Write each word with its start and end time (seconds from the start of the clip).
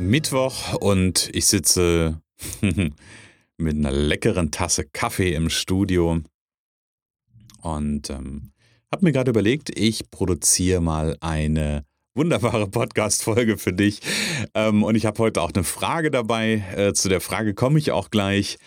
Mittwoch 0.00 0.74
und 0.80 1.28
ich 1.34 1.44
sitze 1.44 2.22
mit 2.62 3.76
einer 3.76 3.92
leckeren 3.92 4.50
Tasse 4.50 4.84
Kaffee 4.84 5.34
im 5.34 5.50
Studio 5.50 6.22
und 7.60 8.08
ähm, 8.08 8.52
habe 8.90 9.04
mir 9.04 9.12
gerade 9.12 9.30
überlegt, 9.30 9.78
ich 9.78 10.10
produziere 10.10 10.80
mal 10.80 11.18
eine 11.20 11.84
wunderbare 12.14 12.66
Podcast-Folge 12.70 13.58
für 13.58 13.74
dich. 13.74 14.00
Ähm, 14.54 14.82
und 14.82 14.94
ich 14.94 15.04
habe 15.04 15.18
heute 15.18 15.42
auch 15.42 15.52
eine 15.52 15.64
Frage 15.64 16.10
dabei. 16.10 16.64
Äh, 16.74 16.94
zu 16.94 17.10
der 17.10 17.20
Frage 17.20 17.54
komme 17.54 17.78
ich 17.78 17.92
auch 17.92 18.10
gleich. 18.10 18.58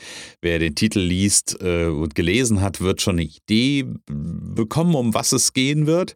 Wer 0.41 0.59
den 0.59 0.75
Titel 0.75 0.99
liest 0.99 1.57
äh, 1.61 1.85
und 1.85 2.13
gelesen 2.13 2.61
hat, 2.61 2.79
wird 2.79 3.01
schon 3.01 3.15
eine 3.15 3.23
Idee 3.23 3.85
bekommen, 4.07 4.95
um 4.95 5.13
was 5.13 5.31
es 5.31 5.53
gehen 5.53 5.87
wird. 5.87 6.15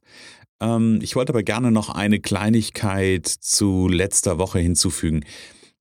Ähm, 0.61 0.99
ich 1.01 1.15
wollte 1.15 1.33
aber 1.33 1.43
gerne 1.43 1.71
noch 1.71 1.89
eine 1.89 2.19
Kleinigkeit 2.19 3.27
zu 3.27 3.87
letzter 3.87 4.37
Woche 4.37 4.59
hinzufügen. 4.59 5.23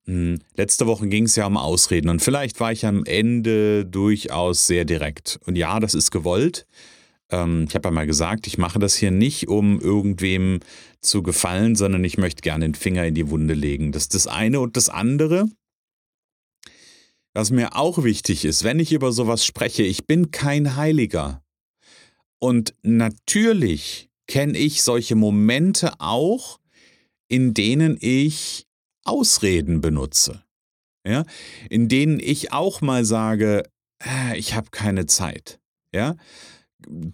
Hm, 0.07 0.39
letzte 0.55 0.87
Woche 0.87 1.09
ging 1.09 1.25
es 1.25 1.37
ja 1.37 1.47
um 1.47 1.57
Ausreden 1.57 2.09
und 2.09 2.23
vielleicht 2.23 2.61
war 2.61 2.73
ich 2.73 2.87
am 2.87 3.05
Ende 3.05 3.85
durchaus 3.85 4.67
sehr 4.67 4.85
direkt. 4.85 5.41
Und 5.47 5.57
ja, 5.57 5.81
das 5.81 5.95
ist 5.95 6.11
gewollt. 6.11 6.67
Ähm, 7.31 7.67
ich 7.69 7.75
habe 7.75 7.89
ja 7.89 7.93
mal 7.93 8.07
gesagt, 8.07 8.47
ich 8.47 8.59
mache 8.59 8.79
das 8.79 8.95
hier 8.95 9.11
nicht, 9.11 9.49
um 9.49 9.81
irgendwem 9.81 10.61
zu 11.01 11.23
gefallen, 11.23 11.75
sondern 11.75 12.05
ich 12.05 12.19
möchte 12.19 12.43
gerne 12.43 12.67
den 12.67 12.75
Finger 12.75 13.05
in 13.05 13.15
die 13.15 13.31
Wunde 13.31 13.55
legen. 13.55 13.93
Das 13.93 14.05
ist 14.05 14.15
das 14.15 14.27
eine 14.27 14.61
und 14.61 14.77
das 14.77 14.89
andere. 14.89 15.47
Was 17.35 17.51
mir 17.51 17.77
auch 17.77 18.03
wichtig 18.03 18.45
ist, 18.45 18.65
wenn 18.65 18.79
ich 18.79 18.93
über 18.93 19.13
sowas 19.13 19.45
spreche, 19.45 19.83
ich 19.83 20.07
bin 20.07 20.31
kein 20.31 20.77
Heiliger. 20.77 21.43
Und 22.39 22.75
natürlich 22.83 24.06
kenne 24.27 24.59
ich 24.59 24.83
solche 24.83 25.15
Momente 25.15 25.95
auch, 26.01 26.59
in 27.29 27.55
denen 27.55 27.97
ich 28.01 28.67
Ausreden 29.05 29.81
benutze. 29.81 30.43
Ja? 31.07 31.25
In 31.71 31.89
denen 31.89 32.21
ich 32.21 32.53
auch 32.53 32.81
mal 32.81 33.05
sage, 33.05 33.63
äh, 34.03 34.37
ich 34.37 34.55
habe 34.55 34.71
keine 34.71 35.07
Zeit. 35.07 35.61
Ja? 35.93 36.17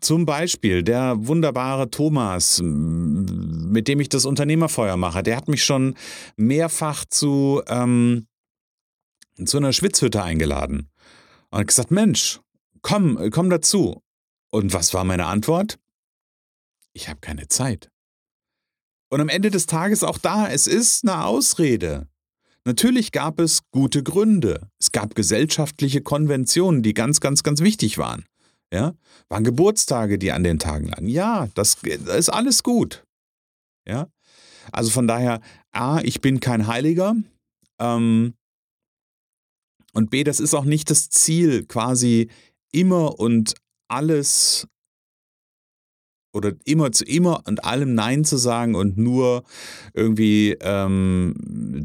Zum 0.00 0.26
Beispiel 0.26 0.82
der 0.82 1.26
wunderbare 1.26 1.90
Thomas, 1.90 2.60
mit 2.62 3.88
dem 3.88 4.00
ich 4.00 4.08
das 4.08 4.24
Unternehmerfeuer 4.24 4.96
mache, 4.96 5.22
der 5.22 5.36
hat 5.36 5.48
mich 5.48 5.64
schon 5.64 5.94
mehrfach 6.36 7.04
zu, 7.04 7.62
ähm, 7.68 8.26
zu 9.44 9.58
einer 9.58 9.72
Schwitzhütte 9.72 10.22
eingeladen 10.22 10.90
und 11.50 11.66
gesagt, 11.66 11.90
Mensch, 11.90 12.40
komm, 12.82 13.30
komm 13.30 13.50
dazu. 13.50 14.02
Und 14.50 14.74
was 14.74 14.92
war 14.92 15.04
meine 15.04 15.26
Antwort? 15.26 15.78
Ich 16.92 17.08
habe 17.08 17.20
keine 17.20 17.48
Zeit. 17.48 17.90
Und 19.10 19.20
am 19.20 19.28
Ende 19.28 19.50
des 19.50 19.66
Tages 19.66 20.04
auch 20.04 20.18
da, 20.18 20.48
es 20.48 20.66
ist 20.66 21.04
eine 21.04 21.24
Ausrede. 21.24 22.08
Natürlich 22.64 23.12
gab 23.12 23.40
es 23.40 23.60
gute 23.70 24.02
Gründe. 24.02 24.70
Es 24.78 24.92
gab 24.92 25.14
gesellschaftliche 25.14 26.00
Konventionen, 26.00 26.82
die 26.82 26.94
ganz, 26.94 27.20
ganz, 27.20 27.42
ganz 27.42 27.60
wichtig 27.60 27.98
waren. 27.98 28.24
Ja, 28.72 28.94
waren 29.28 29.44
Geburtstage, 29.44 30.18
die 30.18 30.32
an 30.32 30.44
den 30.44 30.58
Tagen 30.58 30.88
lagen. 30.88 31.08
Ja, 31.08 31.48
das, 31.54 31.76
das 31.82 32.16
ist 32.16 32.28
alles 32.30 32.62
gut. 32.62 33.04
Ja, 33.86 34.08
also 34.70 34.90
von 34.90 35.06
daher, 35.06 35.40
A, 35.72 36.00
ich 36.00 36.20
bin 36.20 36.40
kein 36.40 36.66
Heiliger. 36.66 37.14
Ähm, 37.78 38.34
und 39.92 40.10
B, 40.10 40.24
das 40.24 40.40
ist 40.40 40.54
auch 40.54 40.64
nicht 40.64 40.88
das 40.88 41.10
Ziel, 41.10 41.66
quasi 41.66 42.30
immer 42.70 43.18
und 43.18 43.54
alles 43.88 44.66
oder 46.32 46.52
immer 46.64 46.92
zu 46.92 47.04
immer 47.04 47.42
und 47.46 47.64
allem 47.64 47.94
Nein 47.94 48.24
zu 48.24 48.36
sagen 48.36 48.74
und 48.74 48.96
nur 48.96 49.44
irgendwie 49.94 50.56
ähm, 50.60 51.34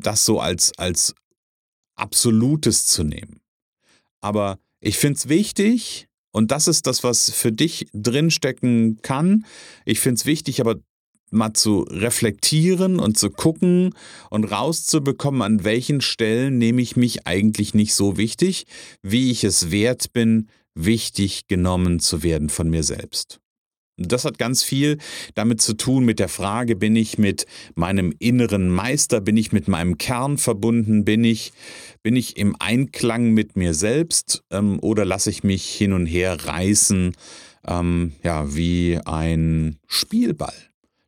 das 0.02 0.26
so 0.26 0.40
als, 0.40 0.72
als 0.78 1.14
Absolutes 1.96 2.86
zu 2.86 3.04
nehmen. 3.04 3.42
Aber 4.22 4.60
ich 4.80 4.98
finde 4.98 5.18
es 5.18 5.30
wichtig, 5.30 6.08
und 6.32 6.52
das 6.52 6.68
ist 6.68 6.86
das, 6.86 7.04
was 7.04 7.32
für 7.32 7.52
dich 7.52 7.88
drinstecken 7.94 9.00
kann. 9.02 9.46
Ich 9.86 10.00
finde 10.00 10.20
es 10.20 10.26
wichtig, 10.28 10.62
aber 10.62 10.76
mal 11.32 11.54
zu 11.54 11.82
reflektieren 11.90 13.00
und 13.00 13.18
zu 13.18 13.30
gucken 13.30 13.96
und 14.30 14.46
rauszubekommen, 14.46 15.42
an 15.42 15.64
welchen 15.64 16.00
Stellen 16.02 16.58
nehme 16.58 16.82
ich 16.82 16.96
mich 16.96 17.26
eigentlich 17.26 17.74
nicht 17.74 17.96
so 17.96 18.18
wichtig, 18.18 18.66
wie 19.02 19.32
ich 19.32 19.44
es 19.44 19.72
wert 19.72 20.14
bin, 20.14 20.50
wichtig 20.76 21.48
genommen 21.48 22.00
zu 22.00 22.24
werden 22.24 22.50
von 22.50 22.70
mir 22.70 22.84
selbst. 22.84 23.40
Das 23.98 24.26
hat 24.26 24.38
ganz 24.38 24.64
viel 24.64 25.00
damit 25.34 25.60
zu 25.60 25.74
tun 25.74 26.06
mit 26.06 26.20
der 26.20 26.30
Frage, 26.30 26.76
bin 26.76 26.96
ich 26.96 27.18
mit 27.18 27.48
meinem 27.74 28.14
inneren 28.20 28.70
Meister, 28.70 29.22
bin 29.22 29.38
ich 29.38 29.52
mit 29.52 29.68
meinem 29.68 29.98
Kern 29.98 30.38
verbunden, 30.38 31.04
bin 31.04 31.24
ich, 31.24 31.52
bin 32.04 32.16
ich 32.16 32.38
im 32.38 32.56
Einklang 32.60 33.32
mit 33.32 33.56
mir 33.56 33.74
selbst 33.74 34.44
ähm, 34.52 34.80
oder 34.82 35.04
lasse 35.04 35.32
ich 35.32 35.44
mich 35.44 35.66
hin 35.66 35.94
und 35.94 36.06
her 36.06 36.38
reißen, 36.46 37.16
ähm, 37.68 38.14
ja, 38.24 38.56
wie 38.56 39.00
ein 39.06 39.78
Spielball. 39.88 40.54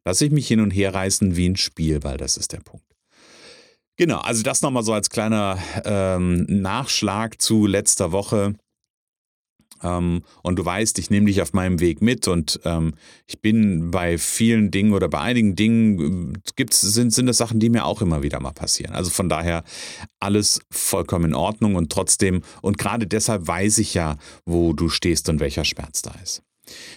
Lasse 0.04 0.26
ich 0.26 0.32
mich 0.32 0.48
hin 0.48 0.60
und 0.60 0.72
her 0.72 0.94
reißen 0.94 1.36
wie 1.36 1.48
ein 1.48 1.58
Spielball, 1.58 2.18
das 2.18 2.38
ist 2.38 2.54
der 2.54 2.62
Punkt. 2.62 2.86
Genau, 3.98 4.20
also 4.20 4.42
das 4.44 4.62
nochmal 4.62 4.84
so 4.84 4.94
als 4.94 5.10
kleiner 5.10 5.60
ähm, 5.84 6.46
Nachschlag 6.48 7.40
zu 7.42 7.68
letzter 7.68 8.12
Woche. 8.12 8.56
Ähm, 9.84 10.24
und 10.44 10.58
du 10.58 10.66
weißt, 10.66 11.00
ich 11.00 11.10
nehme 11.10 11.28
dich 11.28 11.42
auf 11.42 11.54
meinem 11.54 11.80
Weg 11.80 12.02
mit 12.02 12.28
und 12.28 12.60
ähm, 12.66 12.94
ich 13.28 13.42
bin 13.42 13.92
bei 13.92 14.18
vielen 14.18 14.72
Dingen 14.72 14.94
oder 14.94 15.08
bei 15.10 15.20
einigen 15.20 15.56
Dingen 15.56 16.34
äh, 16.34 16.40
gibt's, 16.56 16.82
sind, 16.82 17.14
sind 17.14 17.28
das 17.28 17.38
Sachen, 17.38 17.60
die 17.60 17.70
mir 17.70 17.86
auch 17.86 18.02
immer 18.02 18.24
wieder 18.24 18.40
mal 18.40 18.52
passieren. 18.52 18.94
Also 18.94 19.10
von 19.10 19.30
daher 19.30 19.64
alles 20.20 20.62
vollkommen 20.72 21.26
in 21.26 21.36
Ordnung 21.36 21.76
und 21.76 21.92
trotzdem, 21.92 22.42
und 22.62 22.78
gerade 22.78 23.08
deshalb 23.08 23.48
weiß 23.48 23.78
ich 23.80 23.94
ja, 23.94 24.18
wo 24.46 24.74
du 24.74 24.90
stehst 24.90 25.30
und 25.30 25.40
welcher 25.40 25.66
Schmerz 25.66 26.02
da 26.02 26.14
ist. 26.24 26.44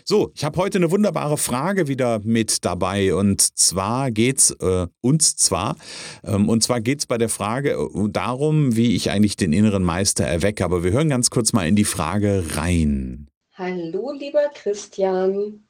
So, 0.04 0.30
ich 0.34 0.44
habe 0.44 0.58
heute 0.58 0.78
eine 0.78 0.90
wunderbare 0.90 1.38
Frage 1.38 1.88
wieder 1.88 2.20
mit 2.24 2.64
dabei 2.64 3.14
und 3.14 3.40
zwar 3.58 4.10
geht's 4.10 4.50
äh, 4.60 4.86
uns 5.00 5.36
zwar 5.36 5.76
ähm, 6.24 6.48
und 6.48 6.62
zwar 6.62 6.80
geht's 6.80 7.06
bei 7.06 7.18
der 7.18 7.28
Frage 7.28 7.72
äh, 7.72 8.08
darum, 8.10 8.76
wie 8.76 8.94
ich 8.94 9.10
eigentlich 9.10 9.36
den 9.36 9.52
inneren 9.52 9.84
Meister 9.84 10.24
erwecke. 10.24 10.64
Aber 10.64 10.84
wir 10.84 10.92
hören 10.92 11.08
ganz 11.08 11.30
kurz 11.30 11.52
mal 11.52 11.66
in 11.66 11.76
die 11.76 11.84
Frage 11.84 12.44
rein. 12.54 13.28
Hallo, 13.54 14.12
lieber 14.12 14.50
Christian. 14.54 15.62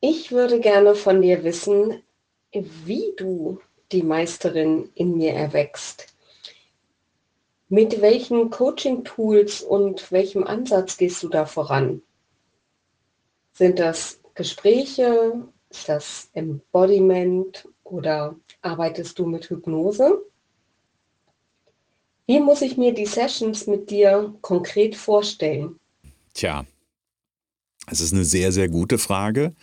Ich 0.00 0.32
würde 0.32 0.60
gerne 0.60 0.94
von 0.94 1.20
dir 1.20 1.44
wissen, 1.44 2.02
wie 2.52 3.12
du 3.16 3.60
die 3.92 4.02
Meisterin 4.02 4.88
in 4.94 5.16
mir 5.18 5.32
erwächst. 5.32 6.06
Mit 7.68 8.00
welchen 8.00 8.50
Coaching-Tools 8.50 9.62
und 9.62 10.10
welchem 10.10 10.44
Ansatz 10.44 10.96
gehst 10.96 11.22
du 11.22 11.28
da 11.28 11.44
voran? 11.46 12.02
Sind 13.60 13.78
das 13.78 14.18
Gespräche? 14.34 15.34
Ist 15.68 15.86
das 15.86 16.30
Embodiment 16.32 17.68
oder 17.84 18.34
arbeitest 18.62 19.18
du 19.18 19.26
mit 19.26 19.50
Hypnose? 19.50 20.24
Wie 22.26 22.40
muss 22.40 22.62
ich 22.62 22.78
mir 22.78 22.94
die 22.94 23.04
Sessions 23.04 23.66
mit 23.66 23.90
dir 23.90 24.34
konkret 24.40 24.96
vorstellen? 24.96 25.78
Tja, 26.32 26.64
es 27.86 28.00
ist 28.00 28.14
eine 28.14 28.24
sehr, 28.24 28.50
sehr 28.50 28.70
gute 28.70 28.96
Frage. 28.96 29.54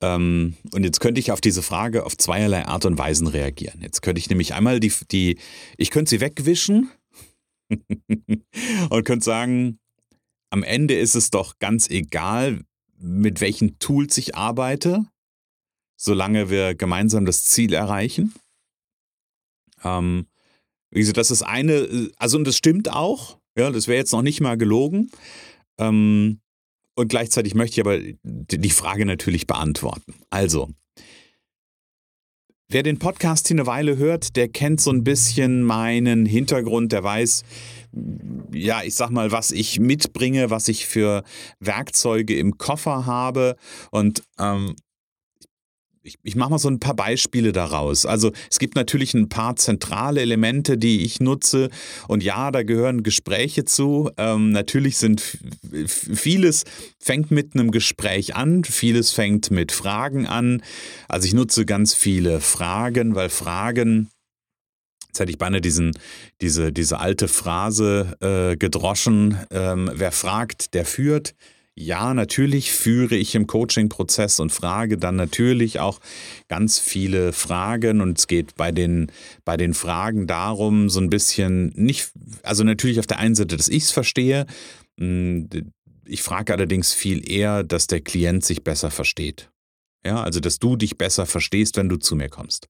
Ähm, 0.00 0.54
und 0.72 0.84
jetzt 0.84 1.00
könnte 1.00 1.18
ich 1.18 1.32
auf 1.32 1.40
diese 1.40 1.62
Frage 1.62 2.06
auf 2.06 2.16
zweierlei 2.16 2.66
Art 2.66 2.84
und 2.84 2.96
Weisen 2.96 3.26
reagieren. 3.26 3.80
Jetzt 3.82 4.02
könnte 4.02 4.20
ich 4.20 4.30
nämlich 4.30 4.54
einmal 4.54 4.78
die, 4.78 4.92
die 5.10 5.36
ich 5.76 5.90
könnte 5.90 6.10
sie 6.10 6.20
wegwischen 6.20 6.92
und 7.68 9.04
könnte 9.04 9.24
sagen, 9.24 9.80
am 10.50 10.62
Ende 10.62 10.94
ist 10.96 11.16
es 11.16 11.30
doch 11.30 11.58
ganz 11.58 11.90
egal, 11.90 12.60
mit 13.02 13.40
welchen 13.40 13.78
Tools 13.78 14.16
ich 14.16 14.36
arbeite, 14.36 15.04
solange 15.96 16.50
wir 16.50 16.74
gemeinsam 16.74 17.26
das 17.26 17.44
Ziel 17.44 17.74
erreichen. 17.74 18.32
Ähm, 19.82 20.28
wie 20.90 21.00
gesagt, 21.00 21.16
das 21.16 21.30
ist 21.30 21.42
eine, 21.42 22.10
also 22.16 22.38
und 22.38 22.46
das 22.46 22.56
stimmt 22.56 22.90
auch, 22.90 23.38
ja, 23.56 23.70
das 23.70 23.88
wäre 23.88 23.98
jetzt 23.98 24.12
noch 24.12 24.22
nicht 24.22 24.40
mal 24.40 24.56
gelogen. 24.56 25.10
Ähm, 25.78 26.40
und 26.94 27.08
gleichzeitig 27.08 27.54
möchte 27.54 27.80
ich 27.80 27.86
aber 27.86 27.98
die 28.22 28.70
Frage 28.70 29.06
natürlich 29.06 29.46
beantworten. 29.46 30.14
Also, 30.30 30.68
Wer 32.72 32.82
den 32.82 32.98
Podcast 32.98 33.48
hier 33.48 33.56
eine 33.56 33.66
Weile 33.66 33.98
hört, 33.98 34.34
der 34.34 34.48
kennt 34.48 34.80
so 34.80 34.90
ein 34.90 35.04
bisschen 35.04 35.62
meinen 35.62 36.24
Hintergrund, 36.24 36.92
der 36.92 37.04
weiß, 37.04 37.42
ja, 38.50 38.82
ich 38.82 38.94
sag 38.94 39.10
mal, 39.10 39.30
was 39.30 39.50
ich 39.50 39.78
mitbringe, 39.78 40.48
was 40.48 40.68
ich 40.68 40.86
für 40.86 41.22
Werkzeuge 41.60 42.34
im 42.34 42.56
Koffer 42.56 43.04
habe. 43.04 43.56
Und 43.90 44.22
ähm, 44.38 44.74
ich, 46.04 46.18
ich 46.22 46.36
mache 46.36 46.50
mal 46.50 46.58
so 46.58 46.68
ein 46.68 46.80
paar 46.80 46.94
Beispiele 46.94 47.52
daraus. 47.52 48.06
Also 48.06 48.32
es 48.50 48.58
gibt 48.58 48.74
natürlich 48.74 49.14
ein 49.14 49.28
paar 49.28 49.56
zentrale 49.56 50.20
Elemente, 50.20 50.76
die 50.76 51.04
ich 51.04 51.20
nutze. 51.20 51.70
Und 52.08 52.22
ja, 52.22 52.50
da 52.50 52.62
gehören 52.62 53.02
Gespräche 53.02 53.64
zu. 53.64 54.10
Ähm, 54.16 54.50
natürlich 54.50 54.98
sind 54.98 55.38
vieles 55.86 56.64
fängt 56.98 57.30
mit 57.30 57.54
einem 57.54 57.70
Gespräch 57.70 58.34
an, 58.34 58.64
vieles 58.64 59.12
fängt 59.12 59.50
mit 59.50 59.70
Fragen 59.72 60.26
an. 60.26 60.62
Also 61.08 61.26
ich 61.26 61.34
nutze 61.34 61.64
ganz 61.64 61.94
viele 61.94 62.40
Fragen, 62.40 63.14
weil 63.14 63.28
Fragen 63.28 64.08
Jetzt 65.08 65.20
hätte 65.20 65.30
ich 65.30 65.36
beinahe 65.36 65.60
diesen, 65.60 65.92
diese, 66.40 66.72
diese 66.72 66.98
alte 66.98 67.28
Phrase 67.28 68.16
äh, 68.20 68.56
gedroschen, 68.56 69.36
ähm, 69.50 69.90
wer 69.92 70.10
fragt, 70.10 70.72
der 70.72 70.86
führt. 70.86 71.34
Ja, 71.74 72.12
natürlich 72.12 72.70
führe 72.70 73.16
ich 73.16 73.34
im 73.34 73.46
Coaching-Prozess 73.46 74.40
und 74.40 74.52
frage 74.52 74.98
dann 74.98 75.16
natürlich 75.16 75.80
auch 75.80 76.00
ganz 76.48 76.78
viele 76.78 77.32
Fragen. 77.32 78.02
Und 78.02 78.18
es 78.18 78.26
geht 78.26 78.56
bei 78.56 78.72
den, 78.72 79.10
bei 79.46 79.56
den 79.56 79.72
Fragen 79.72 80.26
darum, 80.26 80.90
so 80.90 81.00
ein 81.00 81.08
bisschen 81.08 81.72
nicht, 81.74 82.12
also 82.42 82.62
natürlich 82.62 82.98
auf 82.98 83.06
der 83.06 83.18
einen 83.18 83.34
Seite, 83.34 83.56
dass 83.56 83.68
ich 83.68 83.84
es 83.84 83.90
verstehe. 83.90 84.46
Hm, 84.98 85.48
ich 86.04 86.22
frage 86.22 86.52
allerdings 86.52 86.92
viel 86.92 87.26
eher, 87.30 87.62
dass 87.64 87.86
der 87.86 88.00
Klient 88.00 88.44
sich 88.44 88.62
besser 88.62 88.90
versteht. 88.90 89.50
Ja, 90.04 90.22
also 90.22 90.40
dass 90.40 90.58
du 90.58 90.76
dich 90.76 90.98
besser 90.98 91.24
verstehst, 91.24 91.78
wenn 91.78 91.88
du 91.88 91.96
zu 91.96 92.16
mir 92.16 92.28
kommst. 92.28 92.68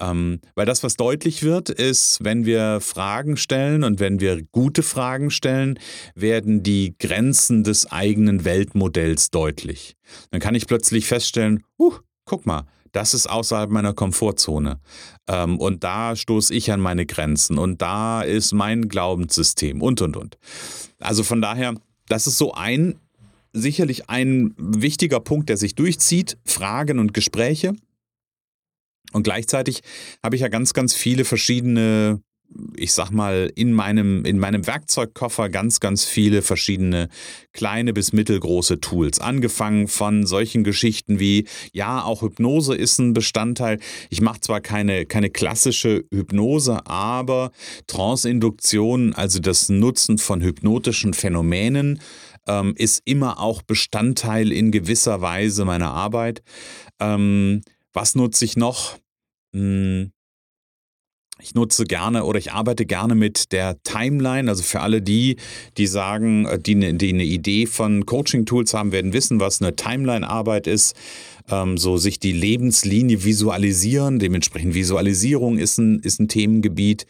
Ähm, 0.00 0.40
weil 0.54 0.66
das, 0.66 0.82
was 0.82 0.96
deutlich 0.96 1.42
wird, 1.42 1.68
ist, 1.68 2.18
wenn 2.22 2.46
wir 2.46 2.80
Fragen 2.80 3.36
stellen 3.36 3.84
und 3.84 4.00
wenn 4.00 4.20
wir 4.20 4.42
gute 4.50 4.82
Fragen 4.82 5.30
stellen, 5.30 5.78
werden 6.14 6.62
die 6.62 6.94
Grenzen 6.98 7.64
des 7.64 7.90
eigenen 7.90 8.44
Weltmodells 8.44 9.30
deutlich. 9.30 9.96
Dann 10.30 10.40
kann 10.40 10.54
ich 10.54 10.66
plötzlich 10.66 11.06
feststellen, 11.06 11.62
uh, 11.78 11.92
guck 12.24 12.46
mal, 12.46 12.66
das 12.92 13.14
ist 13.14 13.28
außerhalb 13.28 13.70
meiner 13.70 13.92
Komfortzone. 13.92 14.80
Ähm, 15.28 15.58
und 15.58 15.84
da 15.84 16.16
stoße 16.16 16.52
ich 16.54 16.72
an 16.72 16.80
meine 16.80 17.06
Grenzen 17.06 17.58
und 17.58 17.80
da 17.82 18.22
ist 18.22 18.52
mein 18.52 18.88
Glaubenssystem 18.88 19.82
und, 19.82 20.00
und, 20.02 20.16
und. 20.16 20.38
Also 20.98 21.22
von 21.22 21.40
daher, 21.40 21.74
das 22.08 22.26
ist 22.26 22.38
so 22.38 22.52
ein, 22.52 22.96
sicherlich 23.52 24.08
ein 24.08 24.54
wichtiger 24.56 25.20
Punkt, 25.20 25.48
der 25.48 25.56
sich 25.56 25.74
durchzieht, 25.74 26.36
Fragen 26.44 26.98
und 26.98 27.14
Gespräche. 27.14 27.74
Und 29.12 29.24
gleichzeitig 29.24 29.80
habe 30.22 30.36
ich 30.36 30.42
ja 30.42 30.48
ganz, 30.48 30.74
ganz 30.74 30.94
viele 30.94 31.24
verschiedene, 31.24 32.20
ich 32.76 32.92
sag 32.92 33.10
mal, 33.10 33.50
in 33.54 33.72
meinem, 33.72 34.24
in 34.24 34.38
meinem 34.38 34.66
Werkzeugkoffer 34.66 35.48
ganz, 35.48 35.80
ganz 35.80 36.04
viele 36.04 36.42
verschiedene 36.42 37.08
kleine 37.52 37.92
bis 37.92 38.12
mittelgroße 38.12 38.80
Tools. 38.80 39.20
Angefangen 39.20 39.88
von 39.88 40.26
solchen 40.26 40.64
Geschichten 40.64 41.20
wie, 41.20 41.46
ja, 41.72 42.02
auch 42.02 42.22
Hypnose 42.22 42.74
ist 42.74 42.98
ein 42.98 43.12
Bestandteil. 43.12 43.78
Ich 44.10 44.20
mache 44.20 44.40
zwar 44.40 44.60
keine, 44.60 45.06
keine 45.06 45.30
klassische 45.30 46.04
Hypnose, 46.12 46.86
aber 46.86 47.52
Trance-Induktion, 47.86 49.14
also 49.14 49.38
das 49.40 49.68
Nutzen 49.68 50.18
von 50.18 50.40
hypnotischen 50.40 51.14
Phänomenen, 51.14 52.00
ähm, 52.46 52.74
ist 52.76 53.02
immer 53.04 53.38
auch 53.40 53.62
Bestandteil 53.62 54.52
in 54.52 54.70
gewisser 54.70 55.20
Weise 55.20 55.64
meiner 55.64 55.92
Arbeit. 55.92 56.42
Ähm, 56.98 57.62
was 57.92 58.14
nutze 58.14 58.44
ich 58.44 58.56
noch? 58.56 58.98
Hm, 59.54 60.12
ich 61.42 61.54
nutze 61.54 61.84
gerne 61.84 62.24
oder 62.24 62.38
ich 62.38 62.52
arbeite 62.52 62.86
gerne 62.86 63.14
mit 63.14 63.52
der 63.52 63.82
Timeline. 63.82 64.48
Also 64.48 64.62
für 64.62 64.80
alle 64.80 65.02
die, 65.02 65.36
die 65.76 65.86
sagen, 65.86 66.46
äh, 66.46 66.58
die, 66.58 66.74
ne, 66.74 66.94
die 66.94 67.12
eine 67.12 67.24
Idee 67.24 67.66
von 67.66 68.06
Coaching-Tools 68.06 68.74
haben, 68.74 68.92
werden 68.92 69.12
wissen, 69.12 69.40
was 69.40 69.60
eine 69.60 69.74
Timeline-Arbeit 69.76 70.66
ist. 70.66 70.96
Ähm, 71.48 71.78
so 71.78 71.96
sich 71.96 72.20
die 72.20 72.32
Lebenslinie 72.32 73.24
visualisieren. 73.24 74.18
Dementsprechend 74.18 74.74
Visualisierung 74.74 75.58
ist 75.58 75.78
ein, 75.78 76.00
ist 76.00 76.20
ein 76.20 76.28
Themengebiet, 76.28 77.06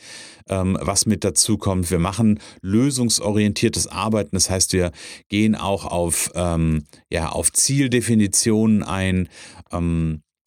ähm, 0.49 0.79
was 0.81 1.07
mit 1.07 1.25
dazu 1.25 1.59
kommt. 1.59 1.91
Wir 1.91 1.99
machen 1.99 2.39
lösungsorientiertes 2.63 3.87
Arbeiten. 3.89 4.31
Das 4.33 4.49
heißt, 4.49 4.73
wir 4.73 4.93
gehen 5.29 5.55
auch 5.55 5.85
auf, 5.85 6.31
ähm, 6.35 6.85
ja, 7.11 7.31
auf 7.31 7.53
Zieldefinitionen 7.53 8.83
ein. 8.83 9.29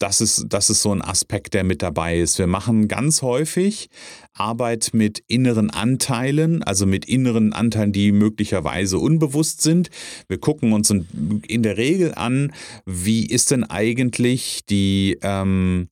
Das 0.04 0.20
ist, 0.20 0.48
das 0.50 0.70
ist 0.70 0.82
so 0.82 0.94
ein 0.94 1.02
Aspekt, 1.02 1.54
der 1.54 1.64
mit 1.64 1.82
dabei 1.82 2.20
ist. 2.20 2.38
Wir 2.38 2.46
machen 2.46 2.90
ganz 2.90 3.22
häufig 3.22 3.90
Arbeit 4.34 4.90
mit 4.92 5.24
inneren 5.28 5.70
Anteilen, 5.70 6.62
also 6.62 6.86
mit 6.86 7.06
inneren 7.06 7.54
Anteilen, 7.54 7.94
die 7.94 8.12
möglicherweise 8.12 9.00
unbewusst 9.00 9.62
sind. 9.62 9.90
Wir 10.28 10.40
gucken 10.40 10.74
uns 10.74 10.90
in 10.90 11.64
der 11.64 11.78
Regel 11.78 12.14
an, 12.16 12.52
wie 12.86 13.26
ist 13.26 13.52
denn 13.52 13.64
eigentlich 13.64 14.66
die, 14.70 15.20
ähm, 15.22 15.88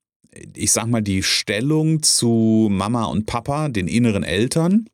ich 0.57 0.73
sag 0.73 0.87
mal, 0.87 1.01
die 1.01 1.23
Stellung 1.23 2.03
zu 2.03 2.67
Mama 2.69 3.05
und 3.05 3.27
Papa, 3.27 3.69
den 3.69 3.87
inneren 3.87 4.23
Eltern. 4.23 4.89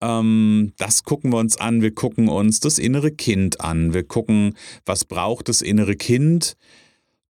Ähm, 0.00 0.72
das 0.76 1.04
gucken 1.04 1.30
wir 1.30 1.38
uns 1.38 1.56
an. 1.56 1.82
Wir 1.82 1.94
gucken 1.94 2.28
uns 2.28 2.58
das 2.58 2.80
innere 2.80 3.12
Kind 3.12 3.60
an. 3.60 3.94
Wir 3.94 4.02
gucken, 4.02 4.56
was 4.84 5.04
braucht 5.04 5.48
das 5.48 5.62
innere 5.62 5.94
Kind 5.94 6.56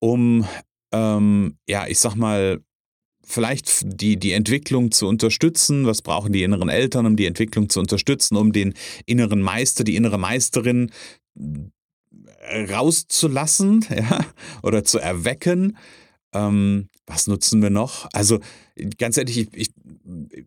um, 0.01 0.45
ähm, 0.91 1.57
ja, 1.69 1.87
ich 1.87 1.99
sag 1.99 2.15
mal, 2.15 2.61
vielleicht 3.23 4.01
die, 4.01 4.17
die 4.17 4.33
Entwicklung 4.33 4.91
zu 4.91 5.07
unterstützen. 5.07 5.85
Was 5.85 6.01
brauchen 6.01 6.33
die 6.33 6.43
inneren 6.43 6.69
Eltern, 6.69 7.05
um 7.05 7.15
die 7.15 7.27
Entwicklung 7.27 7.69
zu 7.69 7.79
unterstützen, 7.79 8.35
um 8.35 8.51
den 8.51 8.73
inneren 9.05 9.41
Meister, 9.41 9.83
die 9.83 9.95
innere 9.95 10.17
Meisterin 10.17 10.91
äh, 12.41 12.73
rauszulassen 12.73 13.85
ja, 13.95 14.25
oder 14.63 14.83
zu 14.83 14.99
erwecken. 14.99 15.77
Ähm, 16.33 16.89
was 17.05 17.27
nutzen 17.27 17.61
wir 17.61 17.69
noch? 17.69 18.07
Also 18.13 18.39
ganz 18.97 19.17
ehrlich, 19.17 19.37
ich, 19.37 19.49
ich, 19.53 19.71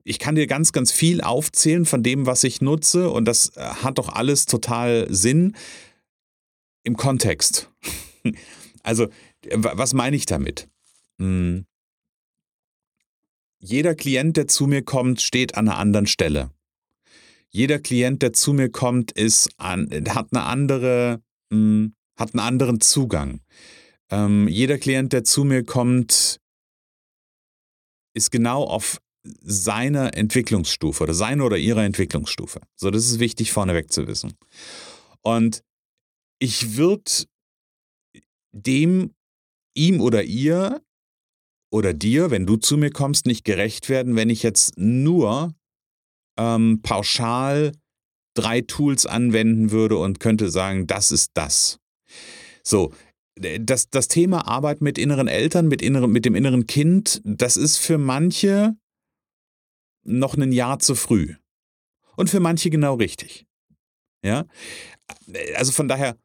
ich, 0.02 0.18
kann 0.18 0.34
dir 0.34 0.46
ganz, 0.46 0.72
ganz 0.72 0.90
viel 0.92 1.20
aufzählen 1.20 1.84
von 1.84 2.02
dem, 2.02 2.26
was 2.26 2.42
ich 2.42 2.60
nutze 2.60 3.10
und 3.10 3.26
das 3.26 3.56
äh, 3.56 3.60
hat 3.60 3.98
doch 3.98 4.08
alles 4.08 4.46
total 4.46 5.06
Sinn 5.10 5.56
im 6.82 6.96
Kontext. 6.96 7.70
Also 8.86 9.08
was 9.52 9.94
meine 9.94 10.16
ich 10.16 10.26
damit? 10.26 10.68
Hm. 11.18 11.66
Jeder 13.58 13.94
Klient, 13.94 14.36
der 14.36 14.46
zu 14.46 14.66
mir 14.66 14.82
kommt, 14.82 15.22
steht 15.22 15.56
an 15.56 15.68
einer 15.68 15.78
anderen 15.78 16.06
Stelle. 16.06 16.50
Jeder 17.48 17.78
Klient, 17.78 18.20
der 18.20 18.32
zu 18.32 18.52
mir 18.52 18.68
kommt, 18.68 19.12
ist 19.12 19.48
an, 19.58 19.88
hat 20.08 20.28
eine 20.32 20.42
andere, 20.42 21.22
hm, 21.50 21.94
hat 22.16 22.34
einen 22.34 22.40
anderen 22.40 22.80
Zugang. 22.80 23.40
Ähm, 24.10 24.48
jeder 24.48 24.76
Klient, 24.76 25.12
der 25.12 25.24
zu 25.24 25.44
mir 25.44 25.64
kommt, 25.64 26.40
ist 28.12 28.30
genau 28.30 28.64
auf 28.64 29.00
seiner 29.40 30.14
Entwicklungsstufe 30.16 31.02
oder 31.02 31.14
seine 31.14 31.44
oder 31.44 31.56
ihrer 31.56 31.84
Entwicklungsstufe. 31.84 32.60
So, 32.76 32.90
das 32.90 33.06
ist 33.06 33.18
wichtig 33.18 33.52
vorneweg 33.52 33.92
zu 33.92 34.06
wissen. 34.06 34.34
Und 35.22 35.62
ich 36.38 36.76
würde 36.76 37.10
dem 38.52 39.14
ihm 39.74 40.00
oder 40.00 40.22
ihr 40.22 40.82
oder 41.70 41.92
dir, 41.92 42.30
wenn 42.30 42.46
du 42.46 42.56
zu 42.56 42.76
mir 42.76 42.90
kommst, 42.90 43.26
nicht 43.26 43.44
gerecht 43.44 43.88
werden, 43.88 44.16
wenn 44.16 44.30
ich 44.30 44.42
jetzt 44.42 44.78
nur 44.78 45.54
ähm, 46.38 46.80
pauschal 46.82 47.72
drei 48.34 48.60
Tools 48.60 49.06
anwenden 49.06 49.70
würde 49.70 49.96
und 49.96 50.20
könnte 50.20 50.50
sagen, 50.50 50.86
das 50.86 51.12
ist 51.12 51.32
das. 51.34 51.78
So, 52.62 52.92
das, 53.36 53.90
das 53.90 54.08
Thema 54.08 54.46
Arbeit 54.46 54.80
mit 54.80 54.98
inneren 54.98 55.28
Eltern, 55.28 55.68
mit, 55.68 55.82
inneren, 55.82 56.10
mit 56.10 56.24
dem 56.24 56.34
inneren 56.34 56.66
Kind, 56.66 57.20
das 57.24 57.56
ist 57.56 57.78
für 57.78 57.98
manche 57.98 58.76
noch 60.04 60.36
ein 60.36 60.52
Jahr 60.52 60.78
zu 60.78 60.94
früh. 60.94 61.34
Und 62.16 62.30
für 62.30 62.40
manche 62.40 62.70
genau 62.70 62.94
richtig. 62.94 63.46
Ja, 64.24 64.46
also 65.56 65.72
von 65.72 65.88
daher, 65.88 66.16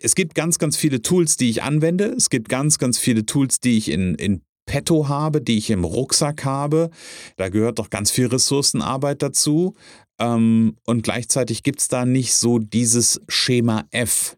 es 0.00 0.14
gibt 0.14 0.34
ganz, 0.34 0.58
ganz 0.58 0.76
viele 0.76 1.02
Tools, 1.02 1.36
die 1.36 1.50
ich 1.50 1.62
anwende. 1.62 2.06
Es 2.16 2.30
gibt 2.30 2.48
ganz, 2.48 2.78
ganz 2.78 2.98
viele 2.98 3.26
Tools, 3.26 3.60
die 3.60 3.76
ich 3.76 3.90
in, 3.90 4.14
in 4.14 4.42
petto 4.66 5.08
habe, 5.08 5.40
die 5.40 5.58
ich 5.58 5.70
im 5.70 5.84
Rucksack 5.84 6.44
habe. 6.44 6.90
Da 7.36 7.48
gehört 7.48 7.78
doch 7.78 7.90
ganz 7.90 8.10
viel 8.10 8.26
Ressourcenarbeit 8.26 9.22
dazu. 9.22 9.74
Ähm, 10.20 10.76
und 10.84 11.02
gleichzeitig 11.02 11.62
gibt 11.62 11.80
es 11.80 11.88
da 11.88 12.04
nicht 12.04 12.34
so 12.34 12.58
dieses 12.58 13.20
Schema 13.28 13.86
F. 13.90 14.36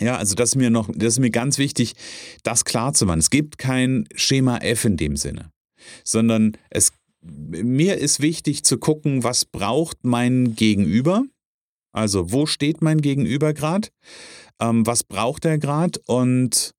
Ja, 0.00 0.16
also 0.16 0.34
das 0.34 0.50
ist 0.50 0.56
mir 0.56 0.70
noch, 0.70 0.90
das 0.92 1.14
ist 1.14 1.18
mir 1.20 1.30
ganz 1.30 1.58
wichtig, 1.58 1.94
das 2.42 2.64
klar 2.64 2.94
zu 2.94 3.06
machen. 3.06 3.20
Es 3.20 3.30
gibt 3.30 3.58
kein 3.58 4.08
Schema 4.14 4.58
F 4.58 4.84
in 4.84 4.96
dem 4.96 5.16
Sinne, 5.16 5.50
sondern 6.02 6.56
es, 6.70 6.92
mir 7.22 7.98
ist 7.98 8.20
wichtig 8.20 8.64
zu 8.64 8.78
gucken, 8.78 9.22
was 9.22 9.44
braucht 9.44 9.98
mein 10.02 10.56
Gegenüber 10.56 11.24
also 11.94 12.32
wo 12.32 12.44
steht 12.44 12.82
mein 12.82 13.00
Gegenüber 13.00 13.54
gerade? 13.54 13.88
Ähm, 14.60 14.84
was 14.86 15.04
braucht 15.04 15.44
er 15.44 15.58
gerade? 15.58 16.00
Und 16.06 16.72